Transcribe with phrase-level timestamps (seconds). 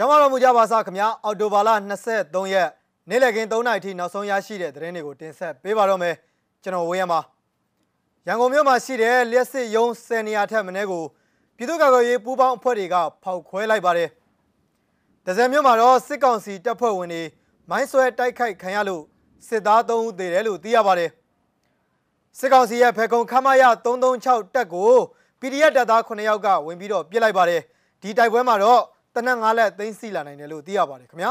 [0.00, 1.70] ကျမတော်မူကြပါစားခင်ဗျာအော်တိုဘာလ
[2.10, 2.68] 23ရက်
[3.08, 6.14] နေ့လည်ခင်း3နာရီထိနောက်ဆုံးရရှိတဲ့သတင်းတွေကိုတင်ဆက်ပေးပါတော့မယ်
[6.62, 7.20] ကျွန်တော်ဝေးရမှာ
[8.26, 11.04] ရန်ကုန်မြို့မှာရှိတဲ့လျှက်စစ်ရုံး10နေရာထက်မနည်းကို
[11.56, 14.08] ပြည်သူ့ကာကွယ်ရေးပူးပေါင်းအဖွဲ့တွေကဖောက်ခွဲလိုက်ပါတယ်
[15.26, 17.22] ဒဇယ်မြို့မှာတော့စစ်ကောင်စီတပ်ဖွဲ့ဝင်တွေ
[17.70, 19.02] မိုင်းဆွဲတိုက်ခိုက်ခံရလို့
[19.48, 21.10] စစ်သား3ဦးသေတယ်လို့သိရပါတယ်
[22.38, 24.90] စစ်ကောင်စီရဲ့ဖေကုံခမရ336တက်ကို
[25.40, 27.62] PDF တပ်သား9ယောက်ကဝင်ပြီးတော့ပြစ်လိုက်ပါတယ်
[28.02, 28.82] ဒီတိုက်ပွဲမှာတော့
[29.14, 31.30] တနက်၅လက်သိမ်းစီလာနိုင်တယ်လို့သိရပါတယ်ခင်ဗျာ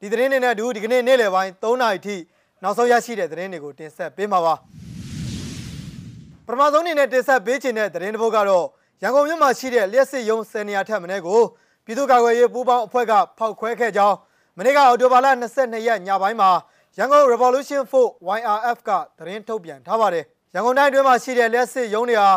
[0.00, 2.16] ဒီသတင်းတွေနဲ့အတူဒီကနေ့နေ့လယ်ပိုင်း3နာရီထိ
[2.62, 4.54] နောက်ဆုံးရရှိတဲ့သတင်းတွေကိုတင်ဆက်ပေးမှာပါ
[6.46, 8.66] ပထမဆုံးအနေနဲ့တင်ဆက်ပေးချင်တဲ့သတင်းတစ်ပုဒ်ကတော့
[9.02, 11.40] ရန်ကုန်မြို့မှာရှိတဲ့လျှက်စစ်ရုံး10နေရာထက်မနည်းကို
[11.84, 14.16] ပြည်သူ့ကာကွယ်ရေးပူးပေါင်းအဖွဲ့ကဖောက်ခွဲခဲ့ကြောင်း
[14.58, 15.26] မနေ့ကအော်တိုဘာလ
[15.58, 16.50] 22ရက်ညပိုင်းမှာ
[16.98, 20.24] ရန်ကုန် Revolution 4 YRF ကသတင်းထုတ်ပြန်ထားပါတယ်
[20.54, 22.30] ရန်ကုန်တိုင်းအတွင်းမှာရှိတဲ့လျှက်စစ်ရုံးတွေဟာ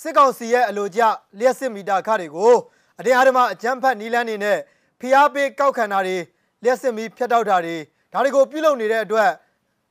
[0.00, 1.02] စစ်ကောင်စီရဲ့အလို့ကျ
[1.38, 2.54] လျှက်စစ်မီတာခတွေကို
[2.98, 4.58] အတင်းအဓမ္မအကြမ်းဖက်နီလန်းနေနဲ့
[5.00, 6.16] ဖိအားပေးကောက်ခံတာတွေ
[6.62, 7.76] လျှက်စစ်မီဖျက်တောက်တာတွေ
[8.12, 9.30] ဒါတွေကိုပြုလုပ်နေတဲ့အတွက်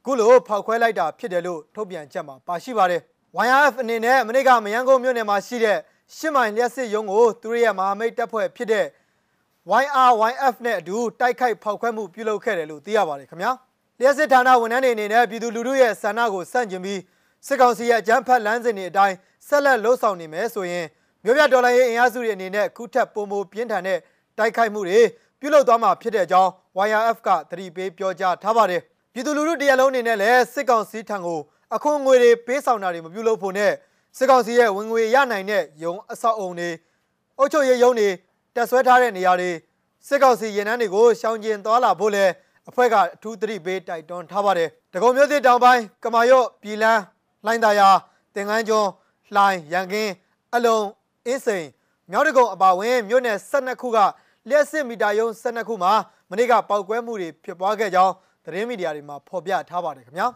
[0.06, 3.02] ခုလိုဖောက်ခွဲလိုက်တာဖြစ်တယ်လို့ထုတ်ပြန်ချက်မှာပါရှိပါတယ်
[3.46, 5.78] YRF အနေနဲ့မနေ့ကမယန်းကုန်းမြို့နယ်မှာရှိတဲ့
[6.16, 8.86] ရှစ်မိုင်လျှက်စစ်ရုံးကိုသူတို့ရဲ့မဟာမိတ်တပ်ဖွဲ့ဖြစ်တဲ့
[9.84, 13.52] YRYF နဲ့အတူတိုက်ခိုက်ဖောက်ခွဲမှုပြုလုပ်ခဲ့တယ်လို့သိရပါတယ်ခင်ဗျာ
[14.00, 17.00] လျှက်စစ်ဌာနဝန်ထမ်းတွေအနေနဲ့ပြည်သူလူထုရဲ့ဆန္ဒကိုစန့်ကျင်ပြီး
[17.48, 19.16] စစ်ကောင်စီရဲ့အကြမ်းဖက်လမ်းစဉ်တွေအတိုင်း
[19.48, 20.86] ဆက်လက်လှုပ်ဆောင်နေမယ်ဆိုရင်
[21.28, 24.00] မြို့ပြဒေါ်လာရေးအင်အားစုတွေအနေနဲ့ခုထပ်ပုံမပြင်းထန်တဲ့
[24.38, 25.00] တိုက်ခိုက်မှုတွေ
[25.40, 26.52] ပြုလုပ်သွားမှာဖြစ်တဲ့အကြောင်း
[26.88, 28.82] YRF ကသတိပေးပြောကြားထားပါတယ်
[29.14, 31.40] ပြည်သူလူထုတရားလုံးအနေနဲ့လည်းစစ်ကောင်စီထံကို
[31.76, 33.72] အခွန်ငွေတွေပေးဆောင်တာတွေမပြုလုပ်ဖို့နဲ့
[34.18, 36.70] စစ်ကောင်စီရဲ့ဝင်ငွေရနိုင်တဲ့ယုံအဆောက်အုံတွေ
[37.38, 38.10] အုပ်ချုပ်ရေးယုံတွေ
[38.56, 39.52] တက်ဆွဲထားတဲ့နေရာတွေ
[40.08, 42.26] စစ်ကောင်စီရင်နှန်းတွေကိုရှောင်ကျဉ်သွားလာဖို့လဲ
[42.70, 47.02] အဖွဲ့ကအထူးသတိပေးတိုက်တွန်းထားပါတယ်။တကုံမျိုးစစ်တောင်ပိုင်းကမာရော့ပြည်လန်း
[47.46, 47.90] လှိုင်းသာယာ
[48.36, 48.90] တင်ငန်းကျွန်း
[49.36, 50.12] လှိုင်းရန်ကင်း
[50.56, 50.84] အလုံး
[51.28, 51.66] အင်းစိန်
[52.12, 53.98] မြောက်တကုံအပါဝင်မြို့နယ်12ခုက
[54.50, 55.94] လျှက်စစ်မီတာယုံ12ခုမှာ
[56.30, 58.14] မနေ့ကပောက်ကွဲမှုတွေဖြစ်ပွားခဲ့ကြောင်း
[58.46, 60.28] သတင်းမီဒီယာတွေမှာဖော်ပြထားပါတယ်ခင်ဗျာ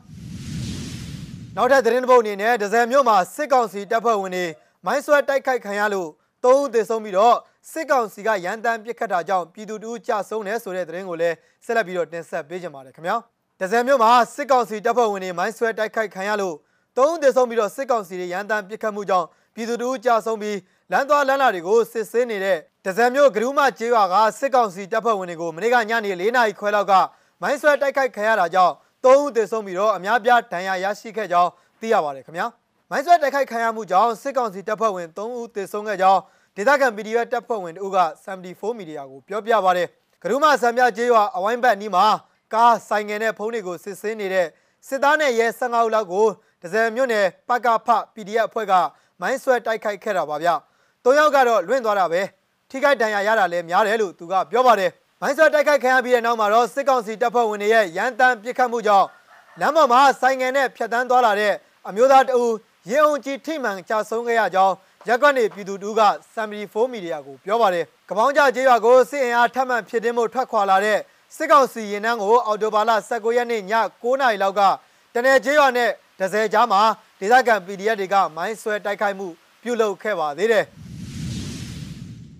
[1.55, 4.45] နောက်ထပ်သတင်းတစ်ပုဒ်အနေနဲ့ဒဇယ်မြို့မှာစစ်ကောင်စီတပ်ဖွဲ့ဝင်တွေ
[4.85, 6.09] မိုင်းဆွဲတိုက်ခိုက်ခံရလို့
[6.43, 7.35] သုံးဦးသေဆုံးပြီးတော့
[7.71, 11.35] စစ်ကောင်စီကရန်တမ်းပစ်ခတ်တာကြောင့်ပြည်သူတို့ကြဆုံးတယ်ဆိုတဲ့သတင်းကိုလည်း
[11.65, 13.15] ဆက်လက်ပြီးတော့တင်ဆက်ပေးကြပါမယ်ခင်ဗျာ
[13.59, 16.55] ဒဇယ်မြို့မှာစစ်ကောင်စီတပ်ဖွဲ့ဝင်တွေမိုင်းဆွဲတိုက်ခိုက်ခံရလို့
[16.97, 20.57] သုံးဦးသေဆုံးပြီးတော့စစ်ကောင်စီတွေရန်တမ်းပစ်ခတ်မှုကြောင့်ပြည်သူတို့ကြဆုံးပြီး
[20.91, 26.93] လမ်းသွားလမ်းလာတွေကိုစစ်ဆေးနေတဲ့ဒဇယ်မြို့ဂရုမကျေးရွာကစစ်ကောင်စီတပ်ဖွဲ့ဝင်တွေကိုမနေ့ကညနေ၄နာရီခွဲလောက်က
[27.41, 28.73] မိုင်းဆွဲတိုက်ခိုက်ခံရတာကြောင့်
[29.05, 31.49] သုံးဦးသေဆုံးပြီးတော့အများပြားဒဏ်ရာရရှိခဲ့ကြောင်း
[31.79, 32.47] သိရပါတယ်ခင်ဗျာ
[32.89, 36.21] မိုင်းဆွဲတိုက်ခိုက်ခံရမှုကြောင့်စစ်ကောင်စီတပ်ဖွဲ့ဝင်3ဦးသေဆုံးခဲ့ကြောင်း
[36.55, 39.87] ဒေသခံ PDF တပ်ဖွဲ့ဝင်တို့က74မီဒီယာကိုပြောပြပါတယ်
[40.21, 42.05] ဂရုမဆံပြကျေးရွာအဝိုင်းဘက်နီးမှာ
[42.53, 44.47] ကားဆိုင်ငယ်နဲ့ဖုန်းတွေကိုစစ်ဆေးနေတဲ့
[44.87, 46.27] စစ်သားနဲ့ရဲ15ဦးလောက်ကို
[46.61, 48.73] ဒဇယ်မြို့နယ်ပကဖ PDF အဖွဲ့က
[49.21, 50.51] မိုင်းဆွဲတိုက်ခိုက်ခဲ့တာပါဗျ။
[51.05, 52.21] ၃ယောက်ကတော့လွင့်သွားတာပဲ။
[52.69, 54.91] ထိခိုက်ဒဏ်ရာရတာလည်းများတယ်လို့သူကပြောပါတယ်။
[55.21, 59.07] မိုင်းဆွဲတိုက်ခိုက်ခံရပြီးတဲ့နောက်မှာတော့စစ်ကောင်စီတပ်ဖွဲ့ဝင်တွေရဲ့ရန်တမ်းပစ်ခတ်မှုကြောင့်
[59.59, 61.53] လမ်းပေါ်မှာဆိုင်ငယ်နဲ့ဖြတ်တန်းသွားလာတဲ့
[61.87, 62.43] အမျိုးသားတအူ
[62.89, 64.75] ရေအောင်ကြီးထိမှန်ကြာဆုံးခဲ့ရကြောင်း
[65.07, 66.03] ရက်ကွက်နေပြည်သူတို့က
[66.35, 70.99] 74မီဒီယာကိုပြောပါတယ်။ကပောင်းကြကျေးရွာကိုစစ်အင်အားထပ်မံဖြစ်တင်းမှုထွက်ခွာလာတဲ့
[71.35, 73.63] စစ်ကောင်စီရင်နှန်းကိုအော်တိုဘာလ19ရက်နေ့ည
[74.03, 74.61] 9:00နာရီလောက်က
[75.13, 75.89] တနယ်ကျေးရွာနဲ့
[76.19, 76.81] ဒဇယ်ကြားမှာ
[77.19, 79.27] ဒေသခံ PDF တွေကမိုင်းဆွဲတိုက်ခိုက်မှု
[79.63, 80.65] ပြုလုပ်ခဲ့ပါသေးတယ်။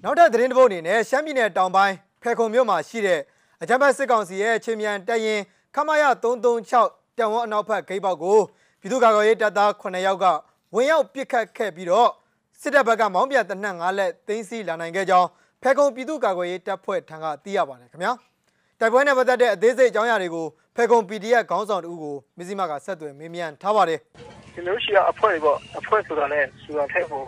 [0.03, 3.19] နောက်ထပ်သတင်းတစ်ပုဒ်အနေနဲ့ရှမ်းပြည်နယ်တောင်ပိုင်းဖဲခုံမြို့မှာရှိတဲ့
[3.61, 5.39] အကြမ်းဖက်စစ်ကောင်စီရဲ့ချင်းမြန်တရင်
[5.75, 8.37] ခမရ336တန်ဝန်းအနောက်ဘက်ဂိတ်ပေါက်ကို
[8.79, 10.25] ပြည်သူ့ကာကွယ်ရေးတပ်သား9ယောက်က
[10.75, 12.09] ဝင်ရောက်ပစ်ခတ်ခဲ့ပြီးတော့
[12.61, 15.27] စစ်တပ်ဘက်ကမောင်းပြန်တနက်၅လက်သိမ်းဆီးလာနိုင်ခဲ့ကြောင်း
[15.61, 18.13] ဖဲခုံပြည်သူ့ကာကွယ်ရေးတပ်ဖွဲ့ထံကသိရပါတယ်ခင်ဗျာ
[18.79, 20.45] တိုက်ပွဲနဲ့ပတ်သက်တဲ့အသေးစိတ်အကြောင်းအရာတွေကို
[20.75, 23.99] ဖဲခုံ PDF ခေါင်းဆောင်တူကိုမစ္စည်းမကဆက်သွယ်မေးမြန်းထားပါတယ်
[24.53, 27.23] ကျွန်တော်ရှိရအဖွဲ့ပေါ့အဖွဲ့ဆိုတာလည်းဆိုတာထက်ကို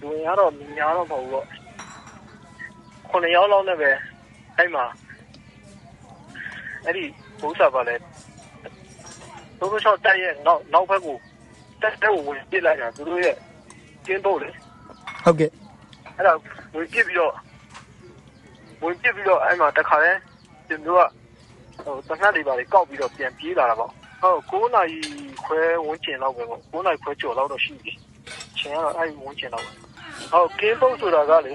[0.00, 1.59] လူရတော့ညာတော့မဟုတ်ဘူးပေါ့
[3.10, 3.90] ခုနှစ်ယောက်လောက်နဲ့ပဲ
[4.56, 4.84] အဲ့မှာ
[6.84, 7.04] အဲ့ဒီ
[7.40, 7.94] ဘုရားပါလဲ
[9.58, 11.16] ဘုရားချောက်တက်ရဲ့နောက်နောက်ဘက်ကို
[11.82, 13.36] တက်တဲ့ဝင်ပြစ်လိုက်တာသူတို့ရဲ့
[14.06, 14.50] ကျင်းတော့လေ
[15.24, 15.50] ဟုတ်ကဲ့
[16.16, 16.32] အဲ့ဒါ
[16.74, 17.34] ဝင်ပြစ်ပြီးတော့
[18.82, 20.12] ဝင်ပြစ်ပြီးတော့အဲ့မှာတခါလဲ
[20.68, 21.08] ကျွန်တော်က
[22.08, 23.90] ဟိုတနက်တွေပါလေကောက်ပြီးတော့ပြန်ပြေးလာတာပေါ့
[24.22, 25.00] ဟုတ်9နာရီ
[25.44, 27.92] ခွဲဝန်းကျင်လောက်ပဲပေါ့9နာရီခွဲကျော်လောက်တော့ရှိပြီ
[28.58, 29.66] ချိန်ကတော့အဲ့ဝန်းကျင်လောက်
[30.32, 31.52] ဟုတ်ကင်းပုတ်ဆိုတာကလေ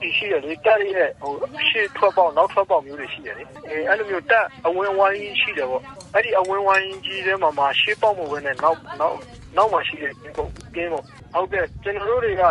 [0.00, 1.32] ဒီရှိရလေတက်ရဲ့ဟို
[1.68, 5.82] ရှေ့ထွက်ပေါက်နောက်ထွက်ပေါက်မျိုးတွေရှိတယ်လေအဲအဲ့လိုမျိုးတက်အဝင်ဝိုင်းရှိတယ်ပေါ့
[6.14, 9.16] အဲ့ဒီအဝင်ဝိုင်းကြီးထဲမှာမှရှေ့ပေါက်မဝင်နဲ့နောက်နောက်
[9.56, 11.04] နောက်မှရှိတဲ့ကင်းပုတ်ကင်းပေါ့
[11.34, 12.42] ဟုတ်ကဲ့ကျွန်တော်တို့တွေက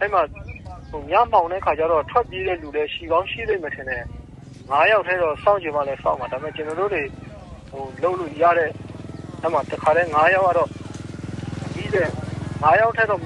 [0.00, 0.22] အဲ့မှာ
[0.90, 4.02] ဟိုညမောင်တဲ့ခါကျတော့ထွက်ပြေးတဲ့လူတွေရှိကောင်းရှိနေမှထင်တယ်
[4.46, 7.02] 9ယောက်ထဲတော့စောင့်ကြည့်မှလည်းစောင့်မှာဒါပေမဲ့ကျွန်တော်တို့တွေ
[7.70, 8.70] ဟိုလုံးလို့ရတဲ့
[9.42, 10.68] အဲ့မှာတခါတည်း9ယောက်ကတော့
[11.74, 12.08] ပြီးတဲ့
[12.52, 13.20] 9ယောက်ထဲတော့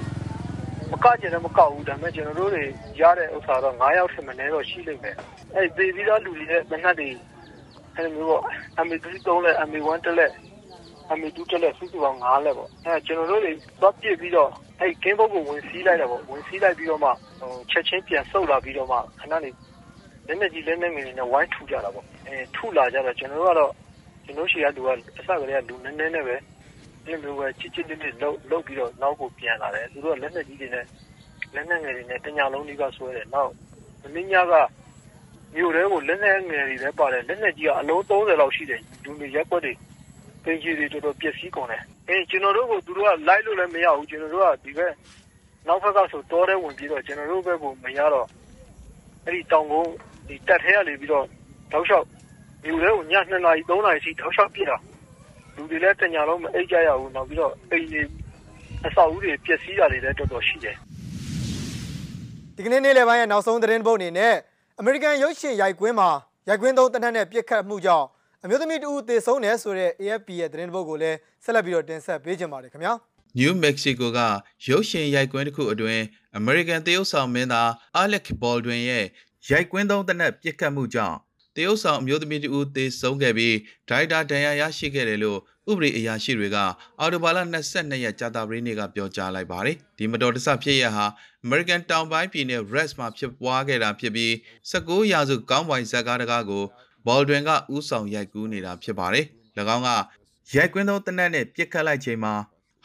[0.91, 2.63] မကကျင်လည်းမကောက်ဘူးဒါပေမဲ့ကျွန်တော်တို့တွေ
[3.01, 5.15] ရတဲ့ဥစ္စာတော့9ယောက်ထက်မနည်းတော့ရှိလိမ့်မယ်
[5.55, 7.09] အဲ့ဒီပြီးတော့လူတွေရဲ့မနှက်တွေ
[7.95, 8.43] အဲ့လိုမျိုးပေါ့
[8.85, 10.31] MA3 3လက် MA1 တစ်လက်
[11.17, 13.51] MA2 တစ်လက်စုစုပေါင်း9လက်ပေါ့အဲ့ကျွန်တော်တို့တွေ
[13.81, 14.49] သွားပြစ်ပြီးတော့
[14.79, 17.09] အဲ့ကင်းဘုတ်ကိုဝင်စီးလိုက်တာပေါ့ဝင်စီးလိုက်ပြီးတော့မှ
[17.39, 19.49] ဟိုချက်ချင်းပြန်ဆုတ်လာပြီးတော့မှခဏနေ
[20.27, 23.71] လက်နဲ့ကြီးလက်နဲ့ငယ်နေနဲ့ဝိုင်းထူကြတာပေါ့အဲထူလာကြတော့ကျွန်တော်တို့ကတော့
[24.25, 24.89] ကျွန်တော်ရှိရလူက
[25.19, 26.35] အစကတည်းကလူနည်းနည်းနဲ့ပဲ
[27.09, 30.85] ဒီလိုပဲချစ်ချစ်လေးလေးလှုပ်လှုပ်ပြီးတော့နောက်ကိုပြန်လာတယ်သူတို့ကလက်နဲ့ကြီးတွေနဲ့
[31.55, 33.51] လက်နဲ့ငယ်တွေနဲ့တညာလုံးကြီးကဆွဲတယ်နောက်
[34.13, 34.53] မင်းညာက
[35.55, 39.73] မြို့ထဲကိုလက်နဲ့ငယ်တွေလည်းပါတယ်လက်နဲ့ကြီးကအလုံး30လောက်ရှိတယ်လူတွေရက်ွက်တွေ
[40.43, 44.93] ပင်ကြီးတွေတော်တော်ပျက်စီးကုန်တယ်အဲကျွန်တော်တို့ကသူတို့ကလိုက်လို့လည်းမရဘူးကျွန်တော်တို့ကဒီဘက်
[45.67, 48.27] နောက်ဘက်ကဆိုတောထဲဝင်ပြီးတော့ကျွန်တော်တို့ဘက်ကိုမရတော့
[49.25, 49.91] အဲ့ဒီတောင်ကုန်း
[50.27, 51.25] ဒီတက်ထဲကနေပြီးတော့
[51.71, 52.05] တောက်လျှောက်
[52.63, 54.77] မြို့ထဲကိုည2နာရီ3နာရီစီတောက်လျှောက်ပြစ်တာ
[55.59, 58.01] လူတွေလည်း တညာလုံး မအိတ်ကြရဘူး နောက်ပြီးတော့ အိမ်တွေ
[58.87, 60.75] အဆောက်အဦတွေ ပျက်စီးတာတွေလည်း တော်တော်ရှိတယ်
[62.55, 64.35] ဒီကနေ့ နေ့လယ်ပိုင်းရဲ့ နောက်ဆုံးသတင်းပုတ်အနေနဲ့
[64.79, 66.09] အမေရိကန် ရုပ်ရှင်ရိုက်ကွင်းမှာ
[66.47, 68.07] ရိုက်ကွင်းသုံးတနက်နဲ့ပြစ်ခတ်မှုကြောင့်
[68.43, 72.93] အမျိုးသမီးတဦး သေဆုံးတယ်ဆိုတဲ့ AFP ရဲ့ သတင်းပုတ်ကိုလည်း ဆက်လက်ပြီးတော့ တင်ဆက်ပေးကြပါရစေခင်ဗျာ
[73.39, 74.19] New Mexico က
[74.67, 76.01] ရုပ်ရှင်ရိုက်ကွင်းတစ်ခုအတွင်း
[76.39, 77.69] American တရုတ်ဆောင်မင်းသား
[78.01, 79.05] Alec Baldwin ရဲ့
[79.49, 81.17] ရိုက်ကွင်းသုံးတနက်ပြစ်ခတ်မှုကြောင့်
[81.59, 83.55] တရုတ်ဆောင်အမျိုးသမီးတဦးသေဆုံးခဲ့ပြီး
[83.89, 85.39] ဒရိုက်တာဒဏ်ရာရရှိခဲ့တယ်လို့
[85.71, 86.57] ဥပဒေအရာရှိတွေက
[86.99, 91.05] အော်တိုဘာလ22ရက်ကြာသပတေးနေ့ကပြောကြားလိုက်ပါတယ်။ဒီမတော်တဆဖြစ်ရဟာ
[91.45, 94.31] American တောင်ပိုင်းပြည်နယ် Rest မှာဖြစ်ပွားခဲ့တာဖြစ်ပြီး
[94.71, 96.63] 19ရာစုကောင်းပိုင်ဇက်ကားတကားကို
[97.05, 99.25] Baldwin ကဥဆောင်ရိုက်ကူးနေတာဖြစ်ပါတယ်။၎
[99.75, 99.89] င်းက
[100.55, 102.33] ရိုက်ကွင်းသုံးတနက်နဲ့ပြစ်ခတ်လိုက်ချိန်မှာ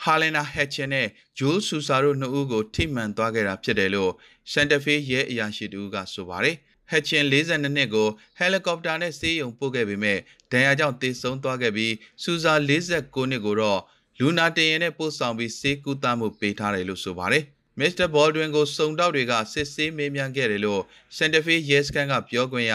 [0.03, 1.07] ဟာလင်နာဟက်ချင်နဲ့
[1.39, 4.13] ဂျိုးဆူဆာတို့နှစ်ဦးကိုထိမှန်သွားခဲ့တာဖြစ်တယ်လို့
[4.51, 6.57] ရှန်တဖေးရဲအရာရှိတူကဆိုပါတယ်။
[6.91, 8.09] ဟက်ချင်42နှစ်ကို
[8.39, 10.19] ဟယ်လီကော်ပတာနဲ့စေးရုံပို့ခဲ့ပေမဲ့
[10.53, 13.81] ဒဏ်ရာကြောင့်သေဆုံးသွားခဲ့ပြီးဆူဆာ49နှစ်ကိုတော့
[14.19, 17.45] လူနာတင်ရင်နဲ့ပို့ဆောင်ပြီးစေးကူတာမှုပေးထားတယ်လို့ဆိုပါတယ်။
[17.79, 20.83] မစ္စတာဘော်ဒဝင်ကိုစုံတောက်တွေကစစ်ဆေးမေးမြန်းခဲ့တယ်လို့
[21.17, 22.75] ရှန်တဖေးရဲစကန်ကပြောခွင့်ရ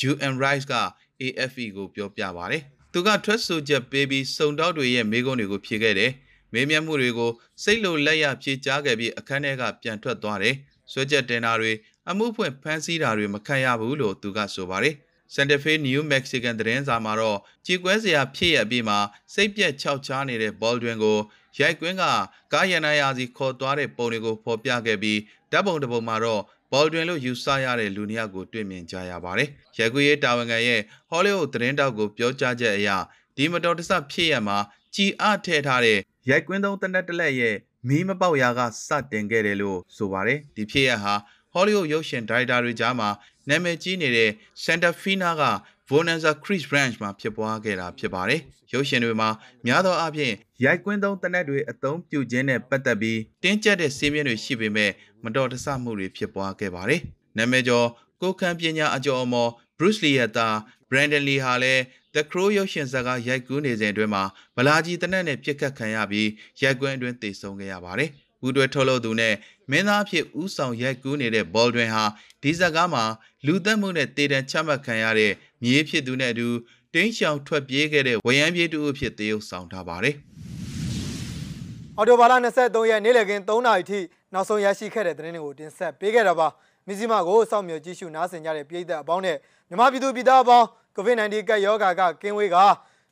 [0.00, 0.74] Ju and Rice က
[1.22, 2.62] AFE ကိုပြောပြပါတယ်။
[2.92, 6.10] သူကထွက်ဆိုချက်ပေးပြီးစုံတောက်တွေရဲ့မေးခွန်းတွေကိုဖြေခဲ့တယ်။
[6.52, 7.30] မေးမြန်းမှုတွေကို
[7.62, 10.54] စိတ်လိုလက်ရဖြေကြားခဲ့ပြီးအခန်းထဲကပြန်ထွက်သွားတယ်။
[10.92, 11.72] ဆွဲချက်တင်တာတွေ
[12.10, 14.94] အမှုဖွင့်ဖမ်းဆီးတာတွေမခံရဘူးလို့သူကဆိုပါတယ်။
[15.34, 18.96] Santa Fe New Mexican သတင်းစာမှာတော့ကြေကွဲစရာဖြစ်ရပြီးမှ
[19.34, 21.18] စိတ်ပြက်ခြောက်ခြားနေတဲ့ Baldwin ကို
[21.58, 22.04] ရိုက်ကွင်းက
[22.52, 25.20] ကားရန်နာယာစီခေါ်သွားတဲ့ပုံတွေကိုဖော်ပြခဲ့ပြီး
[25.52, 26.42] ဓာတ်ပုံတစ်ပုံမှာတော့
[26.72, 29.48] Baldwin လို့ယူဆရတဲ့လူနှစ်ယောက်ကိုတွေ့မြင်ကြရပါတယ်။
[29.78, 30.80] ရိုက်ကွင်းရေးတာဝန်ခံရဲ့
[31.10, 32.88] Hollywood သတင်းတောက်ကိုပြောကြားချက်အရ
[33.36, 34.58] ဒီမတော်တဆဖြစ်ရမှာ
[34.94, 35.98] ကြည်အထည့်ထားတဲ့
[36.30, 41.14] ရိုက်ကွင်းသုံးတနက်တလက်ရဲ့ မီးမပေါက်ရာကစတင်ခဲ့တယ်လို့ဆိုပါတယ်။ဒီဖြစ်ရဟာ
[41.52, 43.08] ဟောလိဝုဒ်ရုပ်ရှင်ဒါရိုက်တာတွေကြားမှာ
[43.48, 44.30] နာမည်ကြီးနေတဲ့
[44.64, 45.42] Santa Fina က
[45.88, 48.40] Bonanza Creek Ranch မှာဖြစ်ပွားခဲ့တာဖြစ်ပါတယ်။
[48.72, 49.28] ရုပ်ရှင်တွေမှာ
[49.66, 50.34] များသောအားဖြင့်
[50.64, 54.92] ရိုက်ကွင်းသုံးတနက်တွေအသုံးပြုခြင်းနဲ့ပတ်သက်ပြီးတင်းကျပ်တဲ့စီးမြင်တွေရှိပေမဲ့
[55.24, 57.00] မတော်တဆမှုတွေဖြစ်ပွားခဲ့ပါတယ်။
[57.36, 57.88] နာမည်ကျော်
[58.22, 60.56] ကိုခန့်ပညာအကျော်အမော် Bruce Lee ရဲ့သား
[60.90, 61.82] Brandon Lee ဟာလည်း
[62.14, 64.22] The Crow ရုပ်ရှင်ဇာတ်ကားရိုက်ကူးနေစဉ်အတွင်းမှာ
[64.56, 66.28] ဗလာကြီးတနက်နဲ့ပြစ်ခတ်ခံရပြီး
[66.62, 68.10] ရိုက်ကွင်းအတွင်းသေဆုံးခဲ့ရပါတယ်။
[68.46, 69.34] ဦးတွဲထုတ်လို့သူနဲ့
[69.70, 72.04] မင်းသားအဖြစ်ဦးဆောင်ရိုက်ကူးနေတဲ့ Baldwin ဟာ
[72.42, 73.04] ဒီဇာတ်ကားမှာ
[73.46, 75.32] လူသက်မှုနဲ့တေတံချမှတ်ခံရတဲ့
[75.64, 76.48] မြေးဖြစ်သူနဲ့အတူ
[76.94, 80.14] တင်းချောင်ထွက်ပြေးခဲ့တဲ့ဝရမ်းပြေးတူအဖြစ်သေုပ်ဆောင်ထားပါတယ်။
[81.96, 84.00] အော်တိုဘာလ23ရက်နေ့လည်ခင်း3နာရီထိ
[84.34, 86.48] နောက်ဆုံးရရှိခဲ့တဲ့သတင်းတွေကိုတင်ဆက်ပေးခဲ့တာပါ
[86.86, 89.36] မြစည်းမကိုစောင့်မျှော်ကြည့်ရှုနားဆင်ကြတဲ့ပြည်သက်အပေါင်းနဲ့
[89.68, 90.66] မြန်မာပြည်သူပြည်သားအပေါင်း
[91.00, 92.56] COVID-19 ကပ်ရောဂါကကင်းဝေးက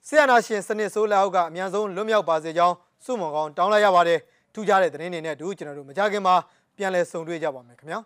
[0.07, 2.75] ဆရာနာရှင်စနစ်ဆိုးလက်အောက်ကအများဆုံးလွတ်မြောက်ပါစေကြောင်း
[3.05, 4.21] ဆုမွန်ကောင်းတောင်းလိုက်ရပါတယ်
[4.55, 6.35] ထူးခြားတဲ့သတင်းတွေနဲ့အတူကျွန်တော်တို့မကြခင်မှာ
[6.77, 7.99] ပြန်လည်ဆုံတွေ့ကြပါမယ်ခင်ဗျာ